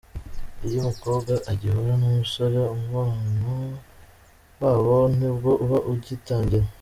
[0.65, 3.51] Iyo umukobwa agihura n’umusore, umubano
[4.61, 6.65] wabo nibwo uba ugitangira.